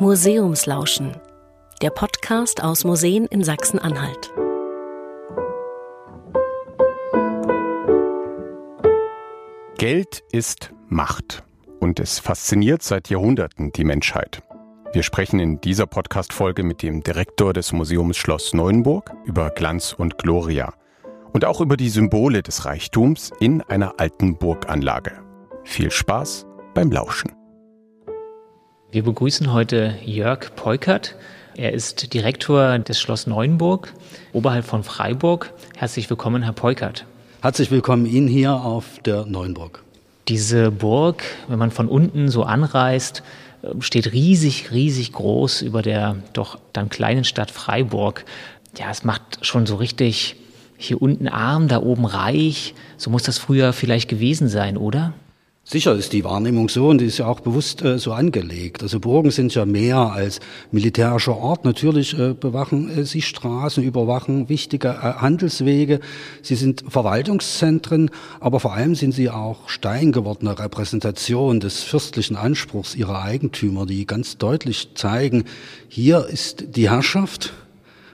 [0.00, 1.14] Museumslauschen,
[1.82, 4.32] der Podcast aus Museen in Sachsen-Anhalt.
[9.76, 11.42] Geld ist Macht
[11.80, 14.42] und es fasziniert seit Jahrhunderten die Menschheit.
[14.94, 20.16] Wir sprechen in dieser Podcast-Folge mit dem Direktor des Museums Schloss Neuenburg über Glanz und
[20.16, 20.72] Gloria
[21.34, 25.22] und auch über die Symbole des Reichtums in einer alten Burganlage.
[25.64, 27.39] Viel Spaß beim Lauschen.
[28.92, 31.14] Wir begrüßen heute Jörg Peukert.
[31.54, 33.94] Er ist Direktor des Schloss Neuenburg,
[34.32, 35.52] oberhalb von Freiburg.
[35.76, 37.04] Herzlich willkommen, Herr Peukert.
[37.40, 39.84] Herzlich willkommen Ihnen hier auf der Neuenburg.
[40.26, 43.22] Diese Burg, wenn man von unten so anreist,
[43.78, 48.24] steht riesig, riesig groß über der doch dann kleinen Stadt Freiburg.
[48.76, 50.34] Ja, es macht schon so richtig
[50.76, 52.74] hier unten arm, da oben reich.
[52.96, 55.12] So muss das früher vielleicht gewesen sein, oder?
[55.72, 58.82] Sicher ist die Wahrnehmung so und die ist ja auch bewusst äh, so angelegt.
[58.82, 60.40] Also Burgen sind ja mehr als
[60.72, 61.64] militärischer Ort.
[61.64, 66.00] Natürlich äh, bewachen äh, sie Straßen, überwachen wichtige äh, Handelswege.
[66.42, 73.22] Sie sind Verwaltungszentren, aber vor allem sind sie auch steingewordene Repräsentation des fürstlichen Anspruchs ihrer
[73.22, 75.44] Eigentümer, die ganz deutlich zeigen,
[75.86, 77.52] hier ist die Herrschaft,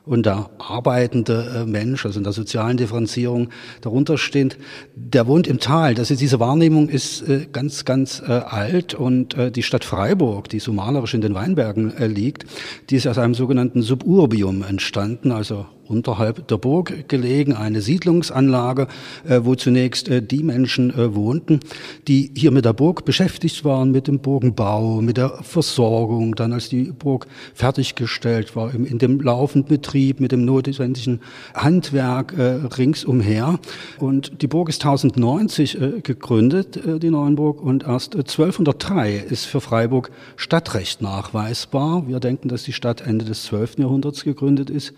[0.07, 3.51] und der arbeitende äh, Mensch, also in der sozialen Differenzierung
[3.83, 4.57] darunter steht,
[4.95, 5.95] der wohnt im Tal.
[5.95, 10.61] Das ist, diese Wahrnehmung ist äh, ganz, ganz äh, alt und die Stadt Freiburg, die
[10.61, 12.47] so malerisch in den Weinbergen liegt,
[12.89, 18.89] die ist aus einem sogenannten Suburbium entstanden, also unterhalb der Burg gelegen, eine Siedlungsanlage,
[19.27, 21.61] äh, wo zunächst äh, die Menschen äh, wohnten,
[22.09, 26.69] die hier mit der Burg beschäftigt waren, mit dem Burgenbau, mit der Versorgung, dann als
[26.69, 31.21] die Burg fertiggestellt war, in dem laufenden Betrieb, mit dem notwendigen
[31.55, 32.35] Handwerk
[32.79, 33.59] ringsumher.
[33.99, 41.03] Und die Burg ist 1090 gegründet, die Neuenburg, und erst 1203 ist für Freiburg Stadtrecht
[41.03, 42.07] nachweisbar.
[42.09, 43.79] Wir denken, dass die Stadt Ende des 12.
[43.79, 44.95] Jahrhunderts gegründet ist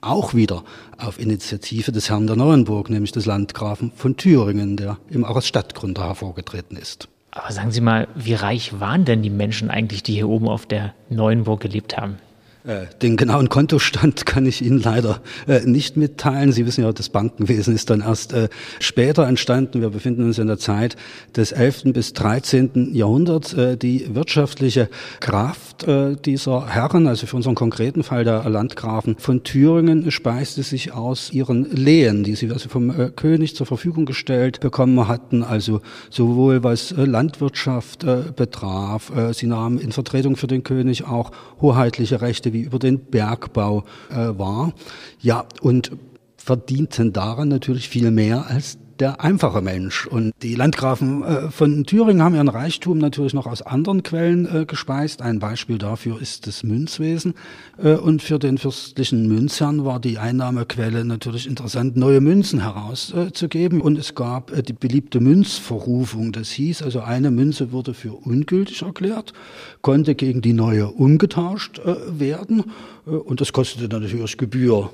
[0.00, 0.64] auch wieder
[0.98, 5.46] auf Initiative des Herrn der Neuenburg, nämlich des Landgrafen von Thüringen, der eben auch als
[5.46, 7.08] Stadtgründer hervorgetreten ist.
[7.32, 10.66] Aber sagen Sie mal, wie reich waren denn die Menschen eigentlich, die hier oben auf
[10.66, 12.18] der Neuenburg gelebt haben?
[12.62, 16.52] Äh, den genauen Kontostand kann ich Ihnen leider äh, nicht mitteilen.
[16.52, 18.48] Sie wissen ja, das Bankenwesen ist dann erst äh,
[18.80, 19.80] später entstanden.
[19.80, 20.96] Wir befinden uns in der Zeit
[21.34, 21.84] des 11.
[21.94, 22.94] bis 13.
[22.94, 23.56] Jahrhunderts.
[23.80, 24.88] Die wirtschaftliche
[25.20, 25.86] Kraft
[26.24, 31.70] dieser Herren, also für unseren konkreten Fall der Landgrafen von Thüringen, speiste sich aus ihren
[31.74, 35.42] Lehen, die sie also vom König zur Verfügung gestellt bekommen hatten.
[35.42, 38.06] Also sowohl was Landwirtschaft
[38.36, 43.84] betraf, sie nahmen in Vertretung für den König auch hoheitliche Rechte wie über den Bergbau
[44.10, 44.72] äh, war.
[45.20, 45.92] Ja, und
[46.36, 50.06] verdienten daran natürlich viel mehr als der einfache Mensch.
[50.06, 54.64] Und die Landgrafen äh, von Thüringen haben ihren Reichtum natürlich noch aus anderen Quellen äh,
[54.66, 55.22] gespeist.
[55.22, 57.34] Ein Beispiel dafür ist das Münzwesen.
[57.82, 63.80] Äh, und für den fürstlichen Münzherrn war die Einnahmequelle natürlich interessant, neue Münzen herauszugeben.
[63.80, 66.32] Und es gab die beliebte Münzverrufung.
[66.32, 69.32] Das hieß also, eine Münze wurde für ungültig erklärt,
[69.80, 72.64] konnte gegen die neue umgetauscht werden.
[73.06, 74.90] Und das kostete natürlich Gebühr.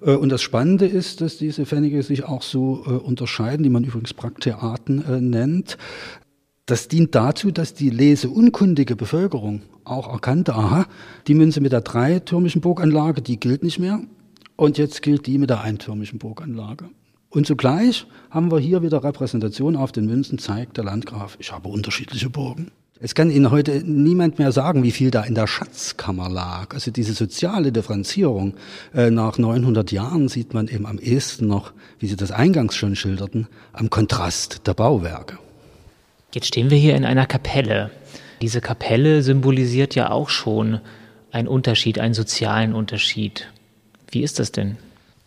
[0.00, 3.84] Äh, und das Spannende ist, dass diese Pfennige sich auch so äh, unterscheiden, die man
[3.84, 5.78] übrigens Prakteaten äh, nennt.
[6.66, 10.86] Das dient dazu, dass die leseunkundige Bevölkerung auch erkannte, aha,
[11.28, 14.00] die Münze mit der dreitürmischen Burganlage, die gilt nicht mehr.
[14.56, 16.86] Und jetzt gilt die mit der eintürmischen Burganlage.
[17.28, 21.68] Und zugleich haben wir hier wieder Repräsentation auf den Münzen, zeigt der Landgraf, ich habe
[21.68, 22.70] unterschiedliche Burgen.
[22.98, 26.72] Es kann Ihnen heute niemand mehr sagen, wie viel da in der Schatzkammer lag.
[26.72, 28.54] Also diese soziale Differenzierung
[28.94, 32.96] äh, nach 900 Jahren sieht man eben am ehesten noch, wie Sie das eingangs schon
[32.96, 35.38] schilderten, am Kontrast der Bauwerke.
[36.32, 37.90] Jetzt stehen wir hier in einer Kapelle.
[38.40, 40.80] Diese Kapelle symbolisiert ja auch schon
[41.32, 43.50] einen Unterschied, einen sozialen Unterschied.
[44.10, 44.78] Wie ist das denn?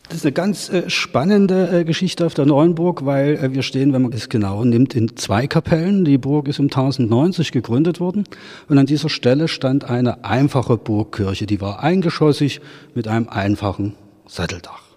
[0.10, 3.94] Das ist eine ganz äh, spannende äh, Geschichte auf der Neuenburg, weil äh, wir stehen,
[3.94, 6.04] wenn man es genau nimmt, in zwei Kapellen.
[6.04, 8.24] Die Burg ist um 1090 gegründet worden
[8.68, 12.60] und an dieser Stelle stand eine einfache Burgkirche, die war eingeschossig
[12.96, 13.94] mit einem einfachen
[14.26, 14.89] Satteldach.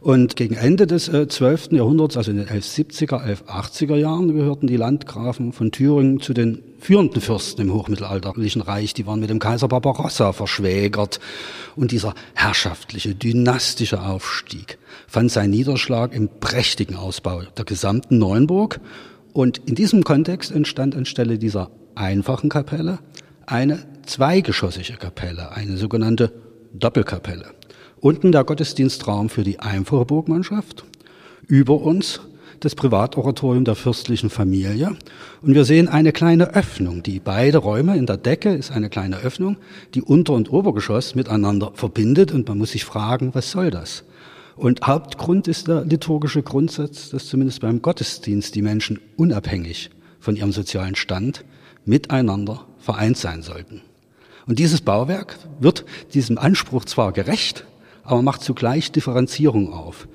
[0.00, 1.72] Und gegen Ende des äh, 12.
[1.72, 7.20] Jahrhunderts, also in den 1170er, 1180er Jahren, gehörten die Landgrafen von Thüringen zu den führenden
[7.20, 8.94] Fürsten im hochmittelalterlichen Reich.
[8.94, 11.20] Die waren mit dem Kaiser Barbarossa verschwägert.
[11.76, 18.80] Und dieser herrschaftliche, dynastische Aufstieg fand seinen Niederschlag im prächtigen Ausbau der gesamten Neuenburg.
[19.34, 23.00] Und in diesem Kontext entstand anstelle dieser einfachen Kapelle
[23.44, 26.32] eine zweigeschossige Kapelle, eine sogenannte
[26.72, 27.59] Doppelkapelle.
[28.00, 30.84] Unten der Gottesdienstraum für die einfache Burgmannschaft.
[31.46, 32.20] Über uns
[32.60, 34.96] das Privatoratorium der fürstlichen Familie.
[35.42, 37.02] Und wir sehen eine kleine Öffnung.
[37.02, 39.58] Die beide Räume in der Decke ist eine kleine Öffnung,
[39.94, 42.32] die Unter- und Obergeschoss miteinander verbindet.
[42.32, 44.04] Und man muss sich fragen, was soll das?
[44.56, 50.52] Und Hauptgrund ist der liturgische Grundsatz, dass zumindest beim Gottesdienst die Menschen unabhängig von ihrem
[50.52, 51.44] sozialen Stand
[51.84, 53.82] miteinander vereint sein sollten.
[54.46, 57.66] Und dieses Bauwerk wird diesem Anspruch zwar gerecht,
[58.02, 60.08] aber macht zugleich Differenzierung auf.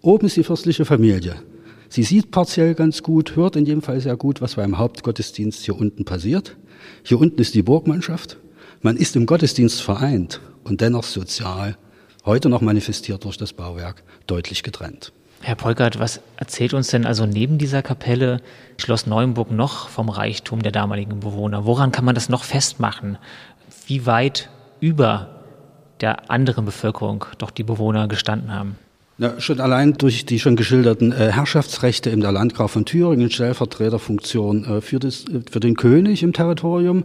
[0.00, 1.36] Oben ist die fürstliche Familie.
[1.88, 5.78] Sie sieht partiell ganz gut, hört in jedem Fall sehr gut, was beim Hauptgottesdienst hier
[5.78, 6.56] unten passiert.
[7.02, 8.36] Hier unten ist die Burgmannschaft.
[8.82, 11.76] Man ist im Gottesdienst vereint und dennoch sozial,
[12.24, 15.12] heute noch manifestiert durch das Bauwerk, deutlich getrennt.
[15.40, 18.40] Herr Polkert, was erzählt uns denn also neben dieser Kapelle
[18.76, 21.64] Schloss Neuenburg noch vom Reichtum der damaligen Bewohner?
[21.64, 23.18] Woran kann man das noch festmachen?
[23.86, 24.50] Wie weit
[24.80, 25.37] über
[26.00, 28.76] der anderen Bevölkerung doch die Bewohner gestanden haben?
[29.18, 34.64] Ja, schon allein durch die schon geschilderten äh, Herrschaftsrechte im der Landgraf von Thüringen, Stellvertreterfunktion
[34.64, 37.02] äh, für, das, äh, für den König im Territorium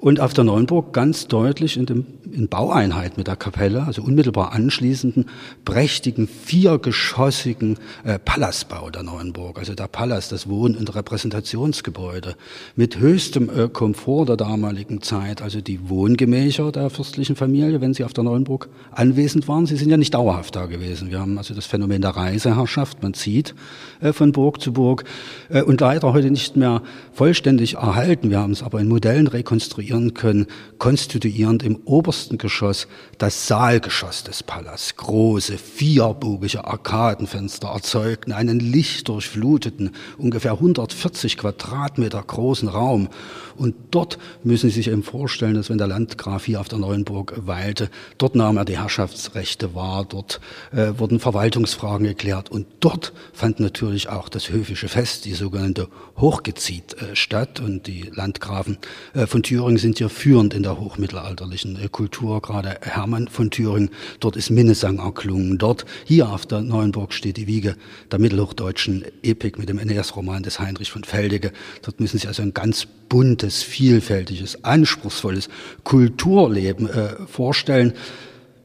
[0.00, 4.52] und auf der Neuenburg ganz deutlich in, dem, in Baueinheit mit der Kapelle, also unmittelbar
[4.52, 5.26] anschließenden
[5.64, 12.36] prächtigen viergeschossigen äh, Palastbau der Neuenburg, also der Palast, das Wohn- und Repräsentationsgebäude
[12.76, 18.04] mit höchstem äh, Komfort der damaligen Zeit, also die Wohngemächer der fürstlichen Familie, wenn sie
[18.04, 19.66] auf der Neuenburg anwesend waren.
[19.66, 21.10] Sie sind ja nicht dauerhaft da gewesen.
[21.10, 23.54] Wir haben also das Phänomen der Reiseherrschaft, man zieht
[24.00, 25.04] äh, von Burg zu Burg
[25.48, 28.30] äh, und leider heute nicht mehr vollständig erhalten.
[28.30, 30.46] Wir haben es aber in Modellen rekonstruiert konstruieren können,
[30.78, 32.86] konstituierend im obersten Geschoss
[33.18, 34.94] das Saalgeschoss des Palas.
[34.96, 43.08] Große, vierbogige Arkadenfenster erzeugten einen lichtdurchfluteten, ungefähr 140 Quadratmeter großen Raum.
[43.56, 47.34] Und dort müssen Sie sich eben vorstellen, dass wenn der Landgraf hier auf der Neuenburg
[47.46, 53.58] weilte, dort nahm er die Herrschaftsrechte wahr, dort äh, wurden Verwaltungsfragen geklärt und dort fand
[53.58, 55.88] natürlich auch das höfische Fest, die sogenannte
[56.18, 58.78] Hochgezieht, äh, statt und die Landgrafen
[59.14, 63.90] äh, von Thüringen sind ja führend in der hochmittelalterlichen äh, Kultur, gerade Hermann von Thüringen.
[64.20, 65.58] Dort ist Minnesang erklungen.
[65.58, 67.76] Dort, hier auf der Neuenburg steht die Wiege
[68.10, 71.52] der mittelhochdeutschen Epik mit dem Aeneas-Roman des Heinrich von Feldege.
[71.82, 75.48] Dort müssen Sie also ein ganz buntes, vielfältiges, anspruchsvolles
[75.84, 77.94] Kulturleben äh, vorstellen,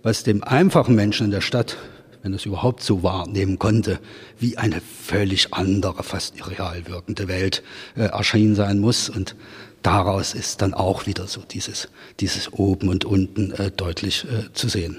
[0.01, 1.77] was dem einfachen Menschen in der Stadt
[2.23, 3.99] wenn es überhaupt so wahrnehmen konnte,
[4.39, 7.61] wie eine völlig andere, fast irreal wirkende Welt
[7.95, 9.09] äh, erschienen sein muss.
[9.09, 9.35] Und
[9.83, 11.89] daraus ist dann auch wieder so dieses,
[12.19, 14.97] dieses Oben und Unten äh, deutlich äh, zu sehen.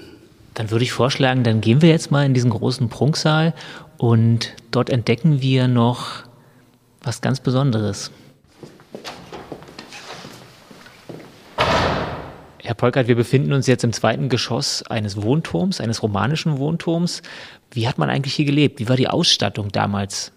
[0.53, 3.53] Dann würde ich vorschlagen, dann gehen wir jetzt mal in diesen großen Prunksaal
[3.97, 6.23] und dort entdecken wir noch
[7.03, 8.11] was ganz Besonderes.
[12.63, 17.21] Herr Polkert, wir befinden uns jetzt im zweiten Geschoss eines Wohnturms, eines romanischen Wohnturms.
[17.69, 18.79] Wie hat man eigentlich hier gelebt?
[18.79, 20.31] Wie war die Ausstattung damals?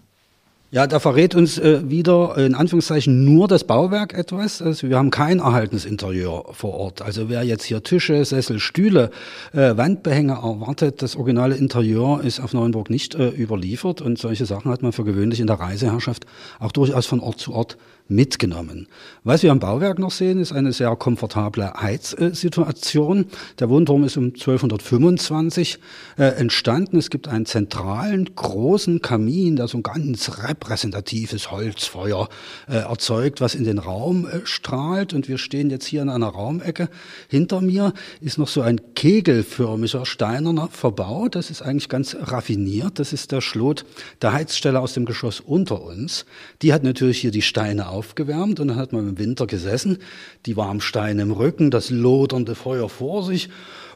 [0.71, 4.61] Ja, da verrät uns äh, wieder in Anführungszeichen nur das Bauwerk etwas.
[4.61, 7.01] Also wir haben kein erhaltenes Interieur vor Ort.
[7.01, 9.09] Also wer jetzt hier Tische, Sessel, Stühle,
[9.51, 14.69] äh, Wandbehänge erwartet, das originale Interieur ist auf Neuenburg nicht äh, überliefert und solche Sachen
[14.69, 16.27] hat man für gewöhnlich in der Reiseherrschaft
[16.59, 17.75] auch durchaus von Ort zu Ort
[18.09, 18.87] mitgenommen.
[19.23, 23.27] Was wir am Bauwerk noch sehen, ist eine sehr komfortable Heizsituation.
[23.59, 25.79] Der Wohnturm ist um 1225
[26.17, 26.97] äh, entstanden.
[26.97, 32.27] Es gibt einen zentralen, großen Kamin, der so ein ganz repräsentatives Holzfeuer
[32.67, 35.13] äh, erzeugt, was in den Raum äh, strahlt.
[35.13, 36.89] Und wir stehen jetzt hier in einer Raumecke.
[37.27, 41.27] Hinter mir ist noch so ein kegelförmiger steinerner Verbau.
[41.27, 42.97] Das ist eigentlich ganz raffiniert.
[42.97, 43.85] Das ist der Schlot
[44.23, 46.25] der Heizstelle aus dem Geschoss unter uns.
[46.63, 49.97] Die hat natürlich hier die Steine auf aufgewärmt und dann hat man im Winter gesessen,
[50.45, 53.49] die warmen Steine im Rücken, das lodernde Feuer vor sich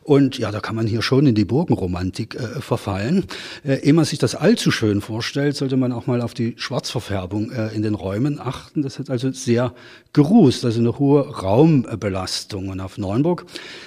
[0.03, 3.25] und ja, da kann man hier schon in die Burgenromantik äh, verfallen.
[3.63, 7.51] Äh, ehe man sich das allzu schön vorstellt, sollte man auch mal auf die Schwarzverfärbung
[7.51, 8.81] äh, in den Räumen achten.
[8.81, 9.73] Das hat also sehr
[10.11, 12.67] gerußt, also eine hohe Raumbelastung.
[12.67, 13.45] Und auf Neuenburg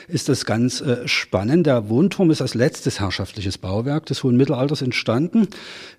[0.09, 1.67] ist das ganz äh, spannend.
[1.67, 5.49] Der Wohnturm ist als letztes herrschaftliches Bauwerk des hohen Mittelalters entstanden.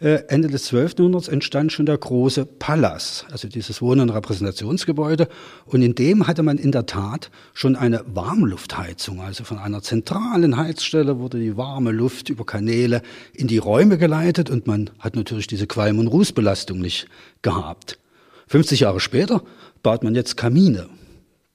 [0.01, 0.95] Äh, Ende des 12.
[0.97, 5.27] Jahrhunderts entstand schon der große Palas, also dieses Wohn- und Repräsentationsgebäude.
[5.65, 10.06] Und in dem hatte man in der Tat schon eine Warmluftheizung, also von einer zentralen
[10.07, 13.01] zentralen Heizstelle wurde die warme Luft über Kanäle
[13.33, 17.07] in die Räume geleitet und man hat natürlich diese Qualm- und Rußbelastung nicht
[17.41, 17.99] gehabt.
[18.47, 19.43] 50 Jahre später
[19.83, 20.87] baut man jetzt Kamine.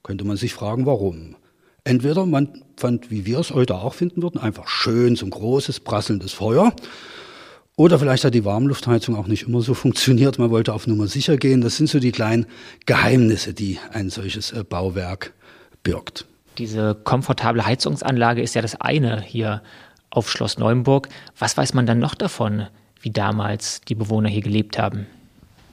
[0.03, 1.35] Könnte man sich fragen, warum?
[1.83, 5.79] Entweder man fand, wie wir es heute auch finden würden, einfach schön so ein großes,
[5.79, 6.75] prasselndes Feuer.
[7.75, 10.37] Oder vielleicht hat die Warmluftheizung auch nicht immer so funktioniert.
[10.37, 11.61] Man wollte auf Nummer sicher gehen.
[11.61, 12.45] Das sind so die kleinen
[12.85, 15.33] Geheimnisse, die ein solches äh, Bauwerk
[15.81, 16.27] birgt.
[16.57, 19.61] Diese komfortable Heizungsanlage ist ja das eine hier
[20.09, 21.09] auf Schloss Neuenburg.
[21.37, 22.67] Was weiß man dann noch davon,
[23.01, 25.07] wie damals die Bewohner hier gelebt haben.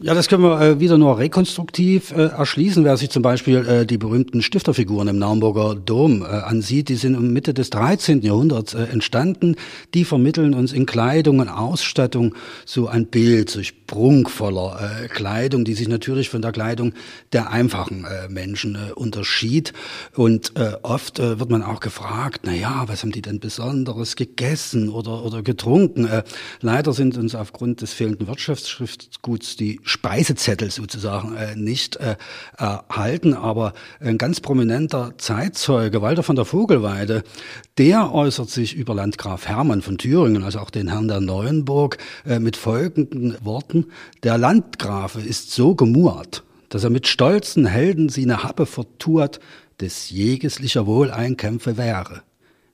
[0.02, 2.84] Ja, das können wir äh, wieder nur rekonstruktiv äh, erschließen.
[2.84, 7.14] Wer sich zum Beispiel äh, die berühmten Stifterfiguren im Naumburger Dom äh, ansieht, die sind
[7.14, 8.22] um Mitte des 13.
[8.22, 9.56] Jahrhunderts äh, entstanden.
[9.92, 15.74] Die vermitteln uns in Kleidung und Ausstattung so ein Bild, solch prunkvoller äh, Kleidung, die
[15.74, 16.94] sich natürlich von der Kleidung
[17.34, 19.74] der einfachen äh, Menschen äh, unterschied.
[20.14, 24.16] Und äh, oft äh, wird man auch gefragt, na ja, was haben die denn Besonderes
[24.16, 26.06] gegessen oder, oder getrunken?
[26.06, 26.22] Äh,
[26.62, 32.16] leider sind uns aufgrund des fehlenden Wirtschaftsschriftguts die Speisezettel sozusagen äh, nicht äh,
[32.56, 33.34] erhalten.
[33.34, 37.24] Aber ein ganz prominenter Zeitzeuge, Walter von der Vogelweide,
[37.76, 42.38] der äußert sich über Landgraf Hermann von Thüringen, also auch den Herrn der Neuenburg, äh,
[42.38, 43.86] mit folgenden Worten.
[44.22, 49.40] Der Landgrafe ist so gemurrt, dass er mit stolzen Helden sie ne Happe vertuert,
[49.80, 52.22] des jegeslicher Wohleinkämpfe wäre.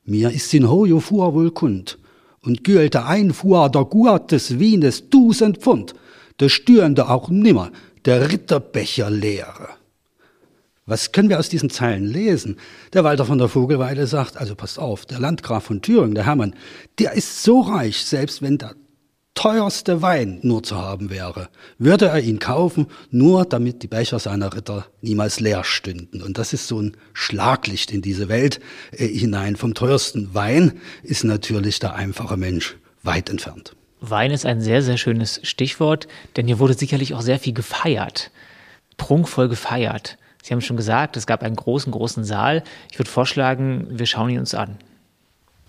[0.04, 1.99] Mir ist in hojo fuhr wohl kund,
[2.42, 5.94] und gülte ein fuhr der Gurt des Wienes dusend Pfund,
[6.40, 7.71] der stürende auch nimmer,
[8.05, 9.69] der Ritterbecher leere.
[10.88, 12.59] Was können wir aus diesen Zeilen lesen?
[12.93, 16.55] Der Walter von der Vogelweide sagt, also passt auf, der Landgraf von Thüringen, der Hermann,
[17.00, 18.76] der ist so reich, selbst wenn der
[19.35, 24.55] teuerste Wein nur zu haben wäre, würde er ihn kaufen, nur damit die Becher seiner
[24.55, 26.23] Ritter niemals leer stünden.
[26.23, 28.61] Und das ist so ein Schlaglicht in diese Welt
[28.93, 29.57] äh, hinein.
[29.57, 33.76] Vom teuersten Wein ist natürlich der einfache Mensch weit entfernt.
[34.11, 38.31] Wein ist ein sehr, sehr schönes Stichwort, denn hier wurde sicherlich auch sehr viel gefeiert.
[38.97, 40.19] Prunkvoll gefeiert.
[40.43, 42.63] Sie haben schon gesagt, es gab einen großen, großen Saal.
[42.91, 44.79] Ich würde vorschlagen, wir schauen ihn uns an.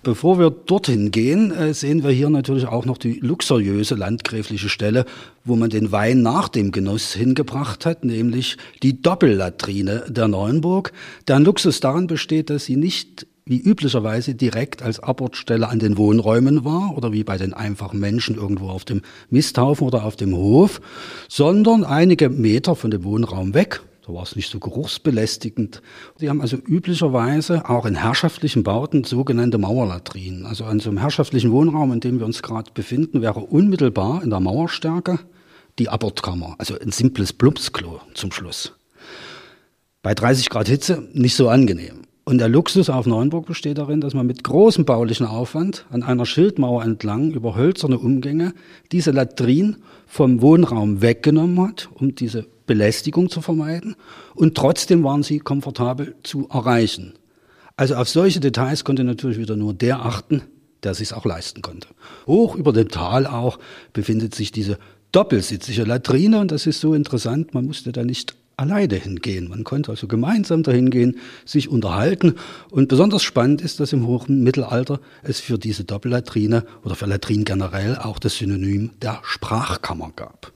[0.08, 5.06] Bevor wir dorthin gehen, äh, sehen wir hier natürlich auch noch die luxuriöse landgräfliche Stelle,
[5.44, 10.94] wo man den Wein nach dem Genuss hingebracht hat, nämlich die Doppellatrine der Neuenburg.
[11.27, 16.65] Deren Luxus darin besteht, dass sie nicht wie üblicherweise direkt als Abortstelle an den Wohnräumen
[16.65, 20.81] war oder wie bei den einfachen Menschen irgendwo auf dem Misthaufen oder auf dem Hof,
[21.29, 23.81] sondern einige Meter von dem Wohnraum weg.
[24.05, 25.81] Da war es nicht so geruchsbelästigend.
[26.21, 30.45] Die haben also üblicherweise auch in herrschaftlichen Bauten sogenannte Mauerlatrinen.
[30.45, 34.29] Also an so einem herrschaftlichen Wohnraum, in dem wir uns gerade befinden, wäre unmittelbar in
[34.29, 35.19] der Mauerstärke
[35.77, 38.73] die Abortkammer, also ein simples Plumpsklo zum Schluss.
[40.01, 42.06] Bei 30 Grad Hitze nicht so angenehm.
[42.27, 46.25] Und der Luxus auf Neuenburg besteht darin, dass man mit großem baulichen Aufwand an einer
[46.25, 48.53] Schildmauer entlang über hölzerne Umgänge
[48.91, 53.96] diese Latrin vom Wohnraum weggenommen hat, um diese Belästigung zu vermeiden.
[54.36, 57.13] Und trotzdem waren sie komfortabel zu erreichen.
[57.77, 60.41] Also auf solche Details konnte natürlich wieder nur der achten,
[60.84, 61.88] der sich auch leisten konnte.
[62.25, 63.57] Hoch über dem Tal auch
[63.93, 64.77] befindet sich diese
[65.13, 69.49] doppelsitzige Latrine und das ist so interessant, man musste da nicht alleine hingehen.
[69.49, 72.35] Man konnte also gemeinsam dahin gehen, sich unterhalten.
[72.71, 77.45] Und besonders spannend ist, dass im hohen Mittelalter es für diese Doppellatrine oder für Latrin
[77.45, 80.51] generell auch das Synonym der Sprachkammer gab.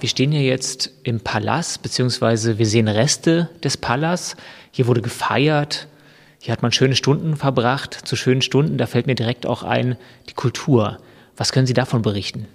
[0.00, 4.34] Wir stehen hier jetzt im Palast, beziehungsweise wir sehen Reste des Palas.
[4.70, 5.88] Hier wurde gefeiert,
[6.40, 7.92] hier hat man schöne Stunden verbracht.
[8.08, 9.98] Zu schönen Stunden, da fällt mir direkt auch ein,
[10.30, 10.98] die Kultur.
[11.36, 12.46] Was können Sie davon berichten?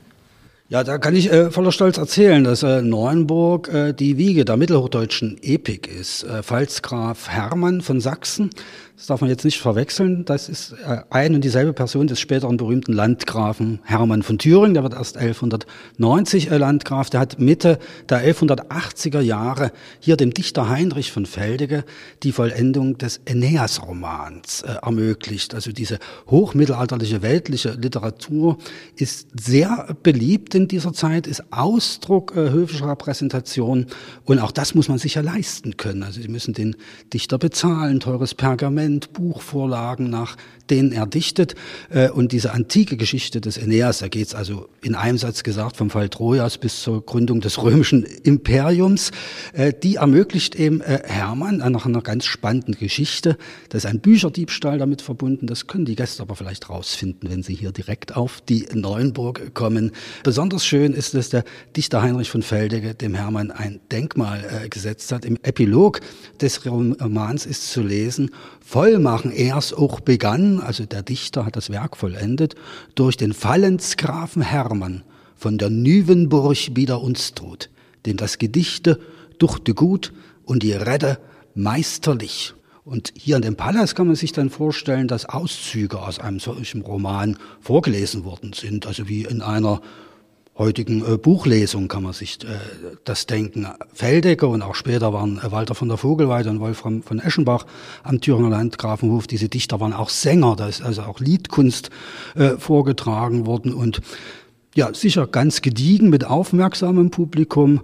[0.68, 4.58] Ja, da kann ich äh, voller Stolz erzählen, dass äh, Neuenburg äh, die Wiege der
[4.58, 6.24] mittelhochdeutschen Epik ist.
[6.24, 8.50] Äh, Pfalzgraf Hermann von Sachsen
[8.96, 10.24] das darf man jetzt nicht verwechseln.
[10.24, 14.74] Das ist äh, ein und dieselbe Person des späteren berühmten Landgrafen Hermann von Thüringen.
[14.74, 17.10] Der wird erst 1190 äh, Landgraf.
[17.10, 21.84] Der hat Mitte der 1180er Jahre hier dem Dichter Heinrich von Feldege
[22.24, 25.54] die Vollendung des Aeneas-Romans äh, ermöglicht.
[25.54, 26.00] Also diese
[26.30, 28.58] hochmittelalterliche weltliche Literatur
[28.96, 33.88] ist sehr beliebt in dieser Zeit, ist Ausdruck höfischer Repräsentation.
[34.24, 36.04] Und auch das muss man sich ja leisten können.
[36.04, 36.78] Also Sie müssen den
[37.14, 40.38] Dichter bezahlen, teures Pergament Testament, Buchvorlagen, nach
[40.70, 41.56] denen er dichtet.
[41.90, 45.78] Äh, und diese antike Geschichte des Aeneas, da geht es also in einem Satz gesagt
[45.78, 49.12] vom Fall Trojas bis zur Gründung des römischen Imperiums,
[49.54, 53.38] äh, die ermöglicht eben äh, Hermann nach einer ganz spannenden Geschichte.
[53.70, 55.48] Da ist ein Bücherdiebstahl damit verbunden.
[55.48, 59.92] Das können die Gäste aber vielleicht rausfinden, wenn sie hier direkt auf die Neuenburg kommen.
[60.24, 61.44] Besonders schön ist, dass der
[61.76, 65.26] Dichter Heinrich von Feldege dem Hermann ein Denkmal gesetzt hat.
[65.26, 66.02] Im Epilog
[66.42, 68.32] des Romans ist zu lesen,
[68.62, 72.56] Vollmachen erst auch begann, also der Dichter hat das Werk vollendet,
[72.96, 75.04] durch den Fallensgrafen Hermann
[75.36, 77.70] von der Nüvenburg wieder uns tut,
[78.06, 79.00] dem das Gedichte
[79.38, 80.14] duchte gut
[80.46, 81.20] und die Rede
[81.54, 82.54] meisterlich.
[82.84, 86.82] Und hier in dem Palast kann man sich dann vorstellen, dass Auszüge aus einem solchen
[86.82, 89.82] Roman vorgelesen worden sind, also wie in einer
[90.58, 92.58] heutigen äh, Buchlesung kann man sich äh,
[93.04, 93.68] das denken.
[93.94, 97.66] Feldecker und auch später waren äh, Walter von der Vogelweide und Wolfram von Eschenbach
[98.04, 99.28] am Thüringer Landgrafenhof.
[99.28, 101.90] Diese Dichter waren auch Sänger, da ist also auch Liedkunst
[102.36, 104.02] äh, vorgetragen worden und
[104.76, 107.82] ja, sicher ganz gediegen mit aufmerksamem Publikum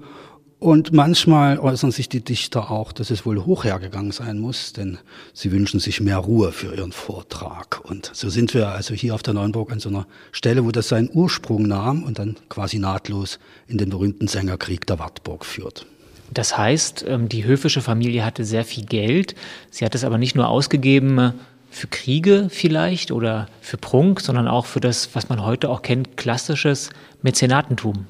[0.62, 5.00] und manchmal äußern sich die Dichter auch, dass es wohl hochhergegangen sein muss, denn
[5.34, 7.82] sie wünschen sich mehr Ruhe für ihren Vortrag.
[7.84, 10.88] Und so sind wir also hier auf der Neuenburg an so einer Stelle, wo das
[10.88, 15.88] seinen Ursprung nahm und dann quasi nahtlos in den berühmten Sängerkrieg der Wartburg führt.
[16.32, 19.34] Das heißt, ähm, die höfische Familie hatte sehr viel Geld.
[19.72, 21.32] Sie hat es aber nicht nur ausgegeben äh,
[21.72, 26.18] für Kriege vielleicht oder für Prunk, sondern auch für das, was man heute auch kennt,
[26.18, 26.92] klassisches
[27.24, 28.06] Mäzenatentum.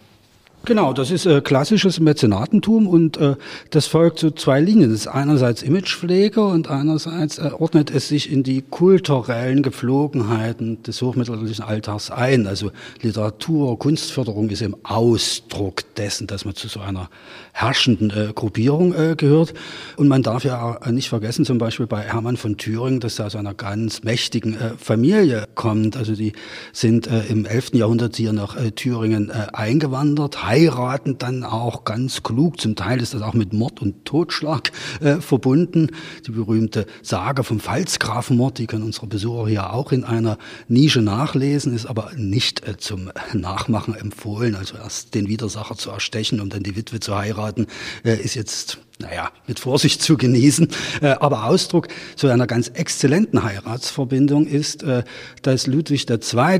[0.63, 3.36] Genau, das ist äh, klassisches Mäzenatentum und äh,
[3.72, 4.91] das folgt so zwei Linien.
[4.91, 11.01] Das ist einerseits Imagepflege und einerseits äh, ordnet es sich in die kulturellen Gepflogenheiten des
[11.01, 12.46] hochmittelalterlichen Alltags ein.
[12.46, 17.10] Also Literatur, Kunstförderung ist im Ausdruck dessen, dass man zu so einer
[17.53, 19.56] herrschenden äh, Gruppierung äh, gehört.
[19.98, 23.36] Und man darf ja nicht vergessen, zum Beispiel bei Hermann von Thüringen, dass er aus
[23.36, 25.98] einer ganz mächtigen äh, Familie kommt.
[25.98, 26.34] Also die
[26.72, 27.74] sind äh, im 11.
[27.74, 32.60] Jahrhundert hier nach äh, Thüringen äh, eingewandert, heiraten dann auch ganz klug.
[32.60, 35.91] Zum Teil ist das auch mit Mord und Totschlag äh, verbunden.
[36.27, 41.74] Die berühmte Sage vom Pfalzgrafenmord, die können unsere Besucher hier auch in einer Nische nachlesen,
[41.74, 44.55] ist aber nicht äh, zum Nachmachen empfohlen.
[44.55, 47.67] Also erst den Widersacher zu erstechen, um dann die Witwe zu heiraten,
[48.03, 50.67] äh, ist jetzt naja, mit Vorsicht zu genießen.
[51.01, 55.03] Äh, aber Ausdruck zu einer ganz exzellenten Heiratsverbindung ist, äh,
[55.41, 56.17] dass Ludwig II.,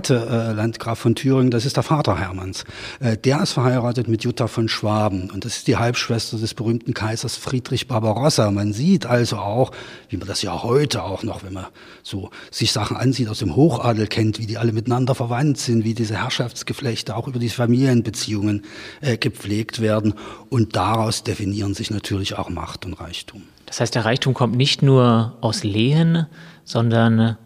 [0.10, 2.64] äh, Landgraf von Thüringen, das ist der Vater Hermanns,
[3.00, 7.36] der ist verheiratet mit Jutta von Schwaben und das ist die Halbschwester des berühmten Kaisers
[7.38, 8.50] Friedrich Barbarossa.
[8.52, 9.72] Man sieht also auch,
[10.10, 11.68] wie man das ja heute auch noch, wenn man
[12.04, 15.94] so sich Sachen ansieht, aus dem Hochadel kennt, wie die alle miteinander verwandt sind, wie
[15.94, 18.64] diese Herrschaftsgeflechte auch über die Familienbeziehungen
[19.20, 20.14] gepflegt werden
[20.50, 23.44] und daraus definieren sich natürlich natürlich auch Macht und Reichtum.
[23.66, 26.28] Das heißt, der Reichtum kommt nicht nur aus Lehen,
[26.64, 27.38] sondern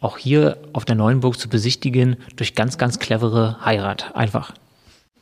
[0.00, 4.14] auch hier auf der Neuenburg zu besichtigen durch ganz, ganz clevere Heirat.
[4.14, 4.52] Einfach.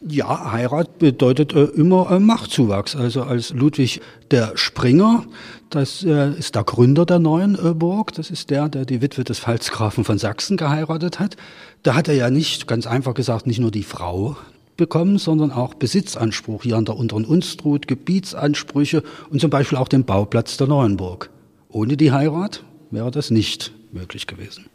[0.03, 2.97] Ja, Heirat bedeutet äh, immer äh, Machtzuwachs.
[2.97, 4.01] Also als Ludwig
[4.31, 5.25] der Springer,
[5.69, 9.25] das äh, ist der Gründer der neuen äh, Burg, das ist der, der die Witwe
[9.25, 11.37] des Pfalzgrafen von Sachsen geheiratet hat.
[11.83, 14.39] Da hat er ja nicht, ganz einfach gesagt, nicht nur die Frau
[14.81, 20.05] bekommen, sondern auch Besitzanspruch hier an der unteren Unstrut, Gebietsansprüche und zum Beispiel auch den
[20.05, 21.31] Bauplatz der Neuenburg.
[21.69, 24.67] Ohne die Heirat wäre das nicht möglich gewesen.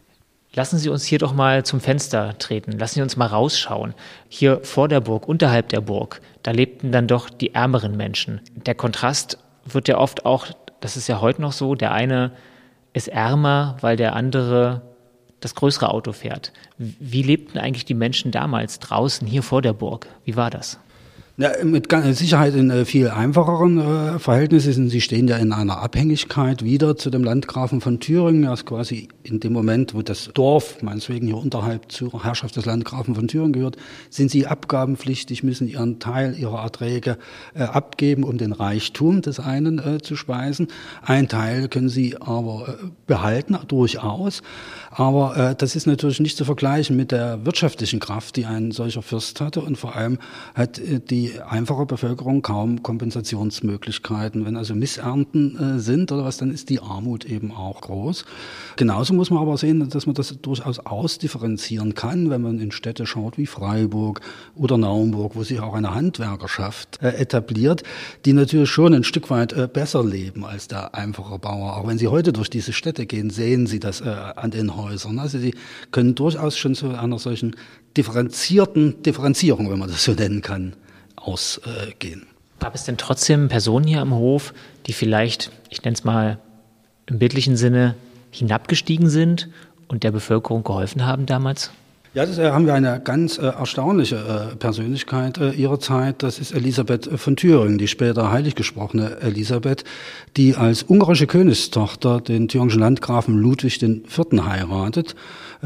[0.54, 2.74] Lassen Sie uns hier doch mal zum Fenster treten.
[2.74, 3.94] Lassen Sie uns mal rausschauen.
[4.30, 8.40] Hier vor der Burg, unterhalb der Burg, da lebten dann doch die ärmeren Menschen.
[8.56, 10.48] Der Kontrast wird ja oft auch,
[10.80, 12.32] das ist ja heute noch so, der eine
[12.94, 14.84] ist ärmer, weil der andere
[15.40, 16.52] das größere Auto fährt.
[16.78, 20.08] Wie lebten eigentlich die Menschen damals draußen hier vor der Burg?
[20.24, 20.80] Wie war das?
[21.38, 24.88] Ja, mit Sicherheit in äh, viel einfacheren äh, Verhältnissen.
[24.88, 28.46] Sie stehen ja in einer Abhängigkeit wieder zu dem Landgrafen von Thüringen.
[28.46, 32.66] Er ist quasi in dem Moment, wo das Dorf, meinetwegen hier unterhalb zur Herrschaft des
[32.66, 33.76] Landgrafen von Thüringen gehört,
[34.10, 37.18] sind sie abgabenpflichtig, müssen ihren Teil ihrer Erträge
[37.54, 40.70] äh, abgeben, um den Reichtum des einen zu speisen.
[41.02, 44.42] Ein Teil können sie aber behalten, durchaus.
[44.90, 49.42] Aber das ist natürlich nicht zu vergleichen mit der wirtschaftlichen Kraft, die ein solcher Fürst
[49.42, 49.60] hatte.
[49.60, 50.18] Und vor allem
[50.54, 54.46] hat äh, die einfache Bevölkerung kaum Kompensationsmöglichkeiten.
[54.46, 58.26] Wenn also Missernten äh, sind oder was, dann ist die Armut eben auch groß.
[58.76, 63.06] Genauso muss man aber sehen, dass man das durchaus ausdifferenzieren kann, wenn man in Städte
[63.06, 64.22] schaut wie Freiburg
[64.56, 67.84] oder Naumburg, wo sich auch eine Handwerkerschaft äh, etabliert,
[68.26, 71.78] die natürlich schon ein Stück weit äh, besser leben als der einfache Bauer.
[71.78, 75.20] Auch wenn Sie heute durch diese Städte gehen, sehen Sie das äh, an den Häusern.
[75.20, 75.56] Also Sie
[75.92, 77.56] können durchaus schon zu einer solchen
[77.98, 80.74] differenzierten Differenzierung, wenn man das so nennen kann,
[81.26, 82.28] ausgehen.
[82.60, 84.54] Gab es denn trotzdem Personen hier am Hof,
[84.86, 86.40] die vielleicht, ich nenne es mal
[87.06, 87.96] im bildlichen Sinne,
[88.32, 89.50] hinabgestiegen sind
[89.88, 91.72] und der Bevölkerung geholfen haben damals?
[92.16, 94.16] Ja, das äh, haben wir eine ganz äh, erstaunliche
[94.54, 96.24] äh, Persönlichkeit äh, ihrer Zeit.
[96.24, 99.84] Das ist Elisabeth von Thüringen, die später heilig gesprochene Elisabeth,
[100.38, 104.46] die als ungarische Königstochter den thüringischen Landgrafen Ludwig IV.
[104.46, 105.16] heiratet äh,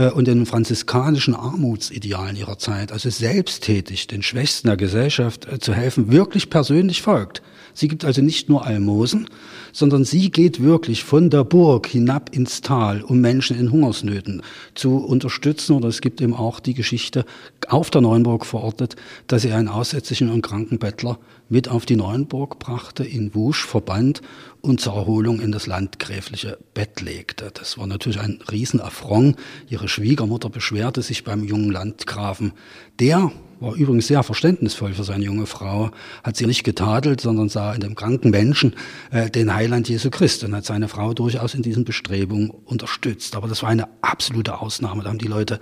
[0.07, 6.11] und den franziskanischen Armutsidealen ihrer Zeit, also selbsttätig den Schwächsten der Gesellschaft äh, zu helfen,
[6.11, 7.41] wirklich persönlich folgt.
[7.73, 9.27] Sie gibt also nicht nur Almosen,
[9.71, 14.41] sondern sie geht wirklich von der Burg hinab ins Tal, um Menschen in Hungersnöten
[14.75, 15.73] zu unterstützen.
[15.73, 17.25] Oder es gibt eben auch die Geschichte
[17.67, 18.95] auf der Neuenburg verortet,
[19.27, 24.21] dass sie einen aussätzlichen und kranken Bettler mit auf die Neuenburg brachte, in Wusch verband
[24.61, 27.51] und zur Erholung in das landgräfliche Bett legte.
[27.53, 29.37] Das war natürlich ein Riesenaffront.
[29.69, 32.53] Ihre Schwiegermutter beschwerte sich beim jungen Landgrafen.
[32.99, 35.91] Der war übrigens sehr verständnisvoll für seine junge Frau,
[36.23, 38.73] hat sie nicht getadelt, sondern sah in dem kranken Menschen
[39.11, 43.35] äh, den Heiland Jesu Christ und hat seine Frau durchaus in diesen Bestrebungen unterstützt.
[43.35, 45.03] Aber das war eine absolute Ausnahme.
[45.03, 45.59] Da haben die Leute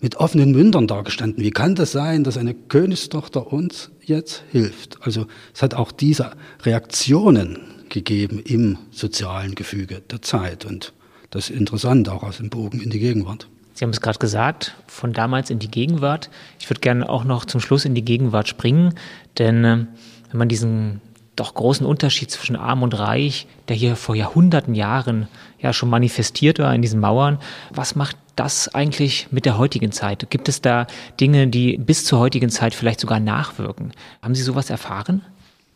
[0.00, 1.42] mit offenen Mündern dargestanden.
[1.42, 4.98] Wie kann das sein, dass eine Königstochter uns jetzt hilft?
[5.02, 7.58] Also es hat auch diese Reaktionen
[7.90, 10.64] gegeben im sozialen Gefüge der Zeit.
[10.64, 10.92] Und
[11.30, 13.48] das ist interessant, auch aus dem Bogen in die Gegenwart.
[13.74, 16.30] Sie haben es gerade gesagt, von damals in die Gegenwart.
[16.58, 18.94] Ich würde gerne auch noch zum Schluss in die Gegenwart springen,
[19.38, 19.86] denn äh,
[20.30, 21.00] wenn man diesen
[21.36, 25.28] doch großen Unterschied zwischen Arm und Reich, der hier vor Jahrhunderten Jahren
[25.60, 27.38] ja schon manifestiert war in diesen Mauern,
[27.70, 30.28] was macht das eigentlich mit der heutigen Zeit?
[30.30, 30.86] Gibt es da
[31.20, 33.92] Dinge, die bis zur heutigen Zeit vielleicht sogar nachwirken?
[34.22, 35.22] Haben Sie sowas erfahren?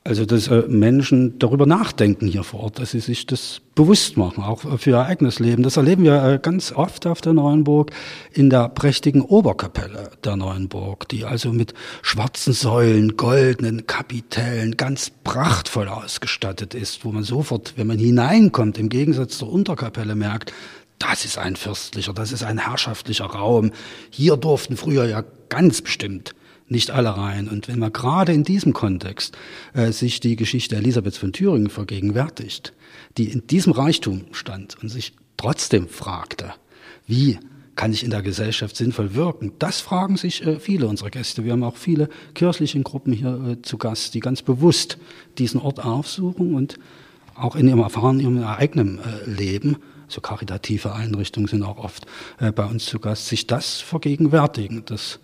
[0.04, 4.42] Also, dass äh, Menschen darüber nachdenken hier vor Ort, dass sie sich das bewusst machen,
[4.42, 5.62] auch für ihr eigenes Leben.
[5.62, 7.92] Das erleben wir äh, ganz oft auf der Neuenburg
[8.32, 15.86] in der prächtigen Oberkapelle der Neuenburg, die also mit schwarzen Säulen, goldenen Kapitellen ganz prachtvoll
[15.86, 20.52] ausgestattet ist, wo man sofort, wenn man hineinkommt, im Gegensatz zur Unterkapelle merkt,
[20.98, 23.70] das ist ein fürstlicher, das ist ein herrschaftlicher Raum.
[24.10, 26.34] Hier durften früher ja ganz bestimmt
[26.68, 27.48] nicht alle rein.
[27.48, 29.36] Und wenn man gerade in diesem Kontext
[29.74, 32.72] äh, sich die Geschichte Elisabeths von Thüringen vergegenwärtigt,
[33.18, 36.54] die in diesem Reichtum stand und sich trotzdem fragte,
[37.06, 37.38] wie
[37.74, 39.52] kann ich in der Gesellschaft sinnvoll wirken?
[39.58, 41.44] Das fragen sich äh, viele unserer Gäste.
[41.44, 44.98] Wir haben auch viele kirchliche Gruppen hier äh, zu Gast, die ganz bewusst
[45.38, 46.78] diesen Ort aufsuchen und
[47.34, 49.76] auch in ihrem Erfahren, ihrem eigenen äh, Leben,
[50.08, 52.06] so karitative Einrichtungen sind auch oft
[52.38, 55.18] äh, bei uns zu Gast, sich das vergegenwärtigen, dass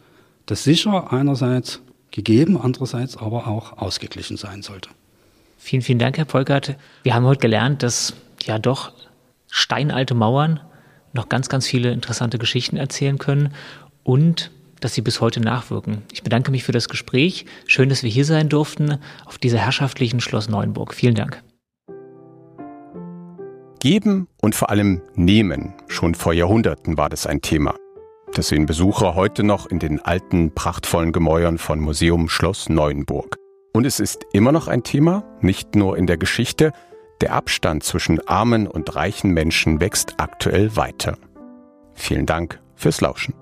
[0.48, 1.80] das sicher einerseits
[2.10, 4.88] gegeben, andererseits aber auch ausgeglichen sein sollte.
[5.58, 6.76] Vielen, vielen Dank, Herr Polkert.
[7.02, 8.92] Wir haben heute gelernt, dass ja doch
[9.50, 10.60] steinalte Mauern
[11.12, 13.52] noch ganz, ganz viele interessante Geschichten erzählen können
[14.04, 16.02] und dass sie bis heute nachwirken.
[16.12, 17.44] Ich bedanke mich für das Gespräch.
[17.66, 20.94] Schön, dass wir hier sein durften auf dieser herrschaftlichen Schloss Neuenburg.
[20.94, 21.42] Vielen Dank.
[23.80, 25.74] Geben und vor allem nehmen.
[25.88, 27.74] Schon vor Jahrhunderten war das ein Thema.
[28.34, 33.36] Das sehen Besucher heute noch in den alten, prachtvollen Gemäuern von Museum Schloss Neuenburg.
[33.72, 36.72] Und es ist immer noch ein Thema, nicht nur in der Geschichte,
[37.20, 41.16] der Abstand zwischen armen und reichen Menschen wächst aktuell weiter.
[41.94, 43.34] Vielen Dank fürs Lauschen.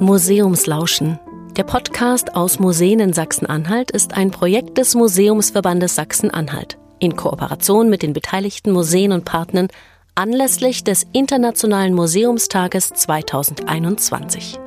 [0.00, 1.20] Museumslauschen.
[1.56, 8.02] Der Podcast aus Museen in Sachsen-Anhalt ist ein Projekt des Museumsverbandes Sachsen-Anhalt in Kooperation mit
[8.02, 9.68] den beteiligten Museen und Partnern
[10.14, 14.58] anlässlich des Internationalen Museumstages 2021.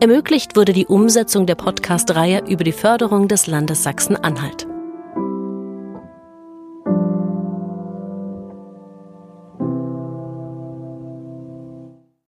[0.00, 4.66] Ermöglicht wurde die Umsetzung der Podcast-Reihe über die Förderung des Landes Sachsen-Anhalt.